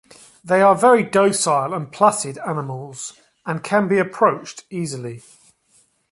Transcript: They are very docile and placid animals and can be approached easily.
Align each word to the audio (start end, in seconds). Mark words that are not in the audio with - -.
They 0.43 0.63
are 0.63 0.73
very 0.73 1.03
docile 1.03 1.75
and 1.75 1.91
placid 1.91 2.39
animals 2.39 3.21
and 3.45 3.63
can 3.63 3.87
be 3.87 3.99
approached 3.99 4.63
easily. 4.71 5.21